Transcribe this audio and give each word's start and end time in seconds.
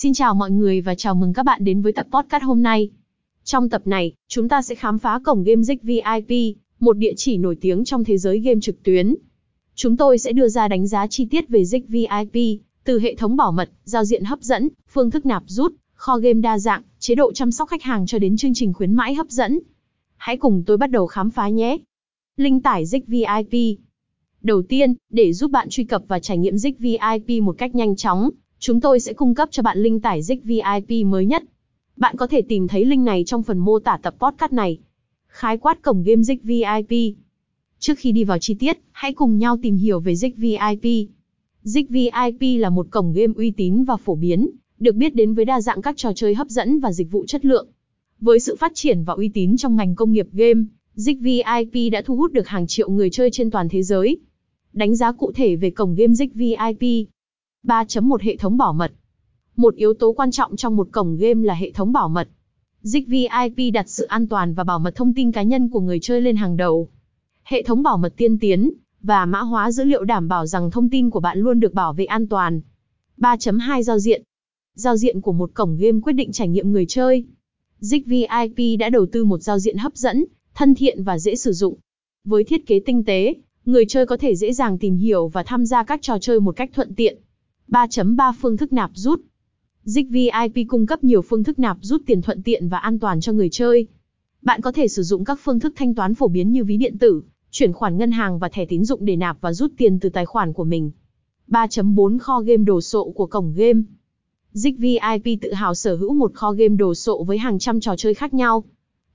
Xin 0.00 0.14
chào 0.14 0.34
mọi 0.34 0.50
người 0.50 0.80
và 0.80 0.94
chào 0.94 1.14
mừng 1.14 1.32
các 1.32 1.42
bạn 1.42 1.64
đến 1.64 1.82
với 1.82 1.92
tập 1.92 2.06
podcast 2.10 2.42
hôm 2.42 2.62
nay. 2.62 2.90
Trong 3.44 3.68
tập 3.68 3.82
này, 3.84 4.12
chúng 4.28 4.48
ta 4.48 4.62
sẽ 4.62 4.74
khám 4.74 4.98
phá 4.98 5.20
cổng 5.24 5.44
game 5.44 5.62
Zik 5.62 5.76
VIP, 5.82 6.56
một 6.80 6.92
địa 6.92 7.12
chỉ 7.16 7.36
nổi 7.36 7.56
tiếng 7.60 7.84
trong 7.84 8.04
thế 8.04 8.18
giới 8.18 8.38
game 8.38 8.60
trực 8.60 8.82
tuyến. 8.82 9.14
Chúng 9.74 9.96
tôi 9.96 10.18
sẽ 10.18 10.32
đưa 10.32 10.48
ra 10.48 10.68
đánh 10.68 10.86
giá 10.86 11.06
chi 11.06 11.26
tiết 11.30 11.48
về 11.48 11.62
Zik 11.62 11.80
VIP, 11.88 12.60
từ 12.84 13.00
hệ 13.00 13.14
thống 13.14 13.36
bảo 13.36 13.52
mật, 13.52 13.70
giao 13.84 14.04
diện 14.04 14.24
hấp 14.24 14.40
dẫn, 14.40 14.68
phương 14.92 15.10
thức 15.10 15.26
nạp 15.26 15.42
rút, 15.46 15.74
kho 15.94 16.18
game 16.18 16.40
đa 16.40 16.58
dạng, 16.58 16.82
chế 16.98 17.14
độ 17.14 17.32
chăm 17.32 17.50
sóc 17.50 17.68
khách 17.68 17.82
hàng 17.82 18.06
cho 18.06 18.18
đến 18.18 18.36
chương 18.36 18.54
trình 18.54 18.72
khuyến 18.72 18.94
mãi 18.94 19.14
hấp 19.14 19.28
dẫn. 19.28 19.58
Hãy 20.16 20.36
cùng 20.36 20.62
tôi 20.66 20.76
bắt 20.76 20.90
đầu 20.90 21.06
khám 21.06 21.30
phá 21.30 21.48
nhé. 21.48 21.76
Linh 22.36 22.60
tải 22.60 22.84
Zik 22.84 23.02
VIP 23.06 23.78
Đầu 24.42 24.62
tiên, 24.62 24.94
để 25.10 25.32
giúp 25.32 25.50
bạn 25.50 25.68
truy 25.68 25.84
cập 25.84 26.02
và 26.08 26.18
trải 26.18 26.38
nghiệm 26.38 26.54
Zik 26.54 26.72
VIP 26.78 27.42
một 27.42 27.58
cách 27.58 27.74
nhanh 27.74 27.96
chóng, 27.96 28.30
chúng 28.58 28.80
tôi 28.80 29.00
sẽ 29.00 29.12
cung 29.12 29.34
cấp 29.34 29.48
cho 29.52 29.62
bạn 29.62 29.78
link 29.78 30.02
tải 30.02 30.20
Zik 30.20 30.40
VIP 30.44 31.06
mới 31.06 31.26
nhất. 31.26 31.42
Bạn 31.96 32.16
có 32.16 32.26
thể 32.26 32.42
tìm 32.42 32.68
thấy 32.68 32.84
link 32.84 33.04
này 33.04 33.24
trong 33.26 33.42
phần 33.42 33.58
mô 33.58 33.78
tả 33.78 33.98
tập 34.02 34.14
podcast 34.18 34.52
này. 34.52 34.78
Khái 35.28 35.58
quát 35.58 35.82
cổng 35.82 36.02
game 36.02 36.22
Zik 36.22 36.38
VIP 36.42 37.16
Trước 37.78 37.98
khi 37.98 38.12
đi 38.12 38.24
vào 38.24 38.38
chi 38.38 38.54
tiết, 38.54 38.78
hãy 38.92 39.12
cùng 39.12 39.38
nhau 39.38 39.58
tìm 39.62 39.76
hiểu 39.76 40.00
về 40.00 40.12
Zik 40.12 40.32
VIP. 40.36 41.08
Zik 41.64 41.84
VIP 41.88 42.60
là 42.60 42.70
một 42.70 42.86
cổng 42.90 43.12
game 43.12 43.32
uy 43.36 43.50
tín 43.50 43.84
và 43.84 43.96
phổ 43.96 44.14
biến, 44.14 44.50
được 44.78 44.94
biết 44.94 45.14
đến 45.14 45.34
với 45.34 45.44
đa 45.44 45.60
dạng 45.60 45.82
các 45.82 45.96
trò 45.96 46.12
chơi 46.14 46.34
hấp 46.34 46.48
dẫn 46.48 46.80
và 46.80 46.92
dịch 46.92 47.10
vụ 47.10 47.24
chất 47.26 47.44
lượng. 47.44 47.68
Với 48.20 48.40
sự 48.40 48.56
phát 48.56 48.72
triển 48.74 49.04
và 49.04 49.14
uy 49.14 49.28
tín 49.28 49.56
trong 49.56 49.76
ngành 49.76 49.94
công 49.94 50.12
nghiệp 50.12 50.26
game, 50.32 50.60
Zik 50.96 51.20
VIP 51.20 51.92
đã 51.92 52.02
thu 52.02 52.16
hút 52.16 52.32
được 52.32 52.48
hàng 52.48 52.66
triệu 52.66 52.90
người 52.90 53.10
chơi 53.10 53.30
trên 53.30 53.50
toàn 53.50 53.68
thế 53.68 53.82
giới. 53.82 54.16
Đánh 54.72 54.96
giá 54.96 55.12
cụ 55.12 55.32
thể 55.32 55.56
về 55.56 55.70
cổng 55.70 55.94
game 55.94 56.12
Zik 56.12 56.28
VIP. 56.34 57.08
3.1 57.68 58.16
Hệ 58.20 58.36
thống 58.36 58.58
bảo 58.58 58.72
mật. 58.72 58.92
Một 59.56 59.74
yếu 59.74 59.94
tố 59.94 60.12
quan 60.12 60.30
trọng 60.30 60.56
trong 60.56 60.76
một 60.76 60.88
cổng 60.92 61.16
game 61.16 61.46
là 61.46 61.54
hệ 61.54 61.70
thống 61.72 61.92
bảo 61.92 62.08
mật. 62.08 62.28
Zik 62.82 63.04
VIP 63.06 63.72
đặt 63.72 63.88
sự 63.88 64.04
an 64.04 64.28
toàn 64.28 64.54
và 64.54 64.64
bảo 64.64 64.78
mật 64.78 64.94
thông 64.94 65.14
tin 65.14 65.32
cá 65.32 65.42
nhân 65.42 65.68
của 65.68 65.80
người 65.80 66.00
chơi 66.00 66.20
lên 66.20 66.36
hàng 66.36 66.56
đầu. 66.56 66.88
Hệ 67.42 67.62
thống 67.62 67.82
bảo 67.82 67.98
mật 67.98 68.12
tiên 68.16 68.38
tiến 68.38 68.70
và 69.02 69.26
mã 69.26 69.40
hóa 69.40 69.70
dữ 69.72 69.84
liệu 69.84 70.04
đảm 70.04 70.28
bảo 70.28 70.46
rằng 70.46 70.70
thông 70.70 70.90
tin 70.90 71.10
của 71.10 71.20
bạn 71.20 71.38
luôn 71.38 71.60
được 71.60 71.74
bảo 71.74 71.92
vệ 71.92 72.04
an 72.04 72.26
toàn. 72.26 72.60
3.2 73.18 73.82
Giao 73.82 73.98
diện. 73.98 74.22
Giao 74.74 74.96
diện 74.96 75.20
của 75.20 75.32
một 75.32 75.50
cổng 75.54 75.76
game 75.76 76.00
quyết 76.02 76.12
định 76.12 76.32
trải 76.32 76.48
nghiệm 76.48 76.72
người 76.72 76.86
chơi. 76.86 77.24
Zik 77.80 78.02
VIP 78.06 78.78
đã 78.78 78.90
đầu 78.90 79.06
tư 79.06 79.24
một 79.24 79.38
giao 79.38 79.58
diện 79.58 79.76
hấp 79.76 79.96
dẫn, 79.96 80.24
thân 80.54 80.74
thiện 80.74 81.02
và 81.02 81.18
dễ 81.18 81.34
sử 81.34 81.52
dụng. 81.52 81.76
Với 82.24 82.44
thiết 82.44 82.66
kế 82.66 82.80
tinh 82.80 83.04
tế, 83.04 83.34
người 83.64 83.84
chơi 83.88 84.06
có 84.06 84.16
thể 84.16 84.36
dễ 84.36 84.52
dàng 84.52 84.78
tìm 84.78 84.96
hiểu 84.96 85.28
và 85.28 85.42
tham 85.42 85.66
gia 85.66 85.84
các 85.84 86.02
trò 86.02 86.18
chơi 86.18 86.40
một 86.40 86.56
cách 86.56 86.70
thuận 86.74 86.94
tiện. 86.94 87.18
3.3 87.68 88.32
Phương 88.40 88.56
thức 88.56 88.72
nạp 88.72 88.90
rút 88.94 89.20
Zik 89.84 90.10
VIP 90.10 90.68
cung 90.68 90.86
cấp 90.86 91.04
nhiều 91.04 91.22
phương 91.22 91.44
thức 91.44 91.58
nạp 91.58 91.76
rút 91.80 92.02
tiền 92.06 92.22
thuận 92.22 92.42
tiện 92.42 92.68
và 92.68 92.78
an 92.78 92.98
toàn 92.98 93.20
cho 93.20 93.32
người 93.32 93.48
chơi. 93.50 93.86
Bạn 94.42 94.60
có 94.60 94.72
thể 94.72 94.88
sử 94.88 95.02
dụng 95.02 95.24
các 95.24 95.38
phương 95.42 95.60
thức 95.60 95.72
thanh 95.76 95.94
toán 95.94 96.14
phổ 96.14 96.28
biến 96.28 96.52
như 96.52 96.64
ví 96.64 96.76
điện 96.76 96.98
tử, 96.98 97.22
chuyển 97.50 97.72
khoản 97.72 97.98
ngân 97.98 98.10
hàng 98.10 98.38
và 98.38 98.48
thẻ 98.48 98.64
tín 98.64 98.84
dụng 98.84 99.04
để 99.04 99.16
nạp 99.16 99.40
và 99.40 99.52
rút 99.52 99.72
tiền 99.76 100.00
từ 100.00 100.08
tài 100.08 100.26
khoản 100.26 100.52
của 100.52 100.64
mình. 100.64 100.90
3.4 101.48 102.18
Kho 102.18 102.40
game 102.40 102.64
đồ 102.64 102.80
sộ 102.80 103.10
của 103.10 103.26
cổng 103.26 103.54
game 103.56 103.80
Zik 104.54 104.78
VIP 104.78 105.40
tự 105.42 105.52
hào 105.52 105.74
sở 105.74 105.96
hữu 105.96 106.14
một 106.14 106.34
kho 106.34 106.52
game 106.52 106.76
đồ 106.76 106.94
sộ 106.94 107.24
với 107.24 107.38
hàng 107.38 107.58
trăm 107.58 107.80
trò 107.80 107.96
chơi 107.96 108.14
khác 108.14 108.34
nhau. 108.34 108.64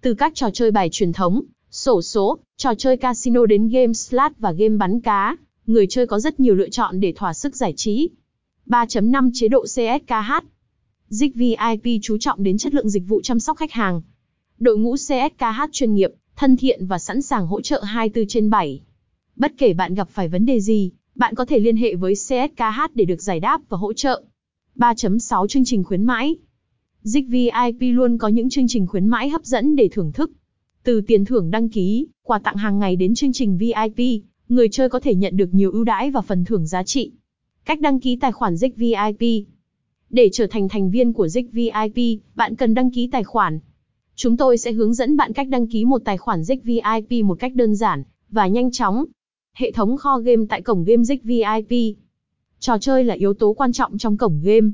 Từ 0.00 0.14
các 0.14 0.34
trò 0.34 0.50
chơi 0.50 0.70
bài 0.70 0.88
truyền 0.92 1.12
thống, 1.12 1.42
sổ 1.70 2.02
số, 2.02 2.38
trò 2.56 2.74
chơi 2.74 2.96
casino 2.96 3.46
đến 3.46 3.68
game 3.68 3.92
slot 3.92 4.32
và 4.38 4.52
game 4.52 4.76
bắn 4.76 5.00
cá, 5.00 5.36
người 5.66 5.86
chơi 5.86 6.06
có 6.06 6.20
rất 6.20 6.40
nhiều 6.40 6.54
lựa 6.54 6.68
chọn 6.68 7.00
để 7.00 7.12
thỏa 7.16 7.32
sức 7.32 7.56
giải 7.56 7.72
trí. 7.76 8.10
3.5 8.66 9.30
Chế 9.34 9.48
độ 9.48 9.62
CSKH 9.62 10.32
dịch 11.08 11.34
VIP 11.34 11.98
chú 12.02 12.18
trọng 12.18 12.42
đến 12.42 12.58
chất 12.58 12.74
lượng 12.74 12.88
dịch 12.88 13.02
vụ 13.08 13.20
chăm 13.22 13.40
sóc 13.40 13.56
khách 13.56 13.72
hàng. 13.72 14.02
Đội 14.58 14.78
ngũ 14.78 14.94
CSKH 14.94 15.62
chuyên 15.72 15.94
nghiệp, 15.94 16.10
thân 16.36 16.56
thiện 16.56 16.86
và 16.86 16.98
sẵn 16.98 17.22
sàng 17.22 17.46
hỗ 17.46 17.60
trợ 17.60 17.82
24 17.82 18.28
trên 18.28 18.50
7. 18.50 18.80
Bất 19.36 19.52
kể 19.58 19.74
bạn 19.74 19.94
gặp 19.94 20.08
phải 20.08 20.28
vấn 20.28 20.46
đề 20.46 20.60
gì, 20.60 20.90
bạn 21.14 21.34
có 21.34 21.44
thể 21.44 21.58
liên 21.58 21.76
hệ 21.76 21.94
với 21.94 22.14
CSKH 22.14 22.94
để 22.94 23.04
được 23.04 23.22
giải 23.22 23.40
đáp 23.40 23.60
và 23.68 23.78
hỗ 23.78 23.92
trợ. 23.92 24.22
3.6 24.76 25.46
Chương 25.46 25.64
trình 25.64 25.84
khuyến 25.84 26.04
mãi 26.04 26.36
dịch 27.02 27.24
VIP 27.28 27.76
luôn 27.80 28.18
có 28.18 28.28
những 28.28 28.50
chương 28.50 28.68
trình 28.68 28.86
khuyến 28.86 29.06
mãi 29.06 29.28
hấp 29.28 29.44
dẫn 29.44 29.76
để 29.76 29.88
thưởng 29.92 30.12
thức. 30.12 30.30
Từ 30.82 31.00
tiền 31.00 31.24
thưởng 31.24 31.50
đăng 31.50 31.68
ký, 31.68 32.06
quà 32.22 32.38
tặng 32.38 32.56
hàng 32.56 32.78
ngày 32.78 32.96
đến 32.96 33.14
chương 33.14 33.32
trình 33.32 33.58
VIP, 33.58 34.22
người 34.48 34.68
chơi 34.68 34.88
có 34.88 35.00
thể 35.00 35.14
nhận 35.14 35.36
được 35.36 35.54
nhiều 35.54 35.72
ưu 35.72 35.84
đãi 35.84 36.10
và 36.10 36.20
phần 36.20 36.44
thưởng 36.44 36.66
giá 36.66 36.82
trị. 36.82 37.10
Cách 37.64 37.80
đăng 37.80 38.00
ký 38.00 38.16
tài 38.16 38.32
khoản 38.32 38.54
Zik 38.54 38.70
VIP 38.76 39.46
Để 40.10 40.28
trở 40.32 40.46
thành 40.46 40.68
thành 40.68 40.90
viên 40.90 41.12
của 41.12 41.26
Zik 41.26 41.48
VIP, 41.52 42.20
bạn 42.34 42.56
cần 42.56 42.74
đăng 42.74 42.90
ký 42.90 43.08
tài 43.12 43.24
khoản. 43.24 43.60
Chúng 44.14 44.36
tôi 44.36 44.58
sẽ 44.58 44.72
hướng 44.72 44.94
dẫn 44.94 45.16
bạn 45.16 45.32
cách 45.32 45.48
đăng 45.48 45.66
ký 45.66 45.84
một 45.84 46.02
tài 46.04 46.18
khoản 46.18 46.42
Zik 46.42 46.56
VIP 46.62 47.24
một 47.24 47.38
cách 47.38 47.54
đơn 47.54 47.74
giản 47.74 48.02
và 48.30 48.46
nhanh 48.46 48.70
chóng. 48.70 49.04
Hệ 49.54 49.72
thống 49.72 49.96
kho 49.96 50.18
game 50.18 50.44
tại 50.48 50.62
cổng 50.62 50.84
game 50.84 51.02
Zik 51.02 51.18
VIP 51.22 51.96
Trò 52.60 52.78
chơi 52.78 53.04
là 53.04 53.14
yếu 53.14 53.34
tố 53.34 53.52
quan 53.52 53.72
trọng 53.72 53.98
trong 53.98 54.16
cổng 54.16 54.40
game. 54.44 54.68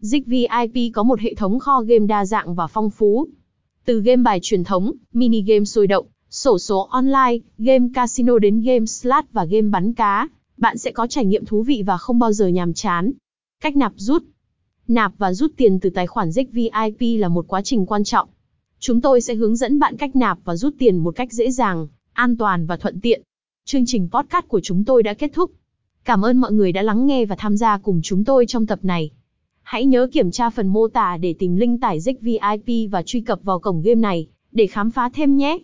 Zik 0.00 0.22
VIP 0.26 0.92
có 0.94 1.02
một 1.02 1.20
hệ 1.20 1.34
thống 1.34 1.58
kho 1.58 1.82
game 1.82 2.06
đa 2.06 2.24
dạng 2.24 2.54
và 2.54 2.66
phong 2.66 2.90
phú. 2.90 3.26
Từ 3.84 4.00
game 4.00 4.22
bài 4.22 4.38
truyền 4.42 4.64
thống, 4.64 4.92
mini 5.12 5.42
game 5.42 5.64
sôi 5.64 5.86
động, 5.86 6.06
sổ 6.30 6.58
số 6.58 6.88
online, 6.90 7.38
game 7.58 7.88
casino 7.94 8.38
đến 8.38 8.60
game 8.60 8.86
slot 8.86 9.24
và 9.32 9.44
game 9.44 9.68
bắn 9.68 9.92
cá, 9.92 10.28
bạn 10.62 10.78
sẽ 10.78 10.90
có 10.90 11.06
trải 11.06 11.24
nghiệm 11.24 11.44
thú 11.44 11.62
vị 11.62 11.82
và 11.86 11.96
không 11.98 12.18
bao 12.18 12.32
giờ 12.32 12.46
nhàm 12.46 12.72
chán. 12.72 13.12
Cách 13.62 13.76
nạp 13.76 13.92
rút 13.96 14.24
Nạp 14.88 15.12
và 15.18 15.32
rút 15.32 15.52
tiền 15.56 15.80
từ 15.80 15.90
tài 15.90 16.06
khoản 16.06 16.28
Zik 16.28 16.44
VIP 16.52 17.20
là 17.20 17.28
một 17.28 17.44
quá 17.48 17.62
trình 17.62 17.86
quan 17.86 18.04
trọng. 18.04 18.28
Chúng 18.78 19.00
tôi 19.00 19.20
sẽ 19.20 19.34
hướng 19.34 19.56
dẫn 19.56 19.78
bạn 19.78 19.96
cách 19.96 20.16
nạp 20.16 20.38
và 20.44 20.56
rút 20.56 20.74
tiền 20.78 20.96
một 20.96 21.16
cách 21.16 21.32
dễ 21.32 21.50
dàng, 21.50 21.88
an 22.12 22.36
toàn 22.36 22.66
và 22.66 22.76
thuận 22.76 23.00
tiện. 23.00 23.22
Chương 23.64 23.86
trình 23.86 24.08
podcast 24.12 24.48
của 24.48 24.60
chúng 24.60 24.84
tôi 24.84 25.02
đã 25.02 25.14
kết 25.14 25.30
thúc. 25.34 25.50
Cảm 26.04 26.24
ơn 26.24 26.38
mọi 26.38 26.52
người 26.52 26.72
đã 26.72 26.82
lắng 26.82 27.06
nghe 27.06 27.24
và 27.24 27.36
tham 27.36 27.56
gia 27.56 27.78
cùng 27.78 28.00
chúng 28.02 28.24
tôi 28.24 28.46
trong 28.46 28.66
tập 28.66 28.78
này. 28.82 29.10
Hãy 29.62 29.86
nhớ 29.86 30.08
kiểm 30.12 30.30
tra 30.30 30.50
phần 30.50 30.66
mô 30.66 30.88
tả 30.88 31.16
để 31.16 31.34
tìm 31.38 31.56
link 31.56 31.80
tải 31.80 31.98
Zik 31.98 32.16
VIP 32.20 32.90
và 32.90 33.02
truy 33.02 33.20
cập 33.20 33.42
vào 33.42 33.58
cổng 33.58 33.82
game 33.82 34.00
này, 34.00 34.26
để 34.52 34.66
khám 34.66 34.90
phá 34.90 35.10
thêm 35.14 35.36
nhé. 35.36 35.58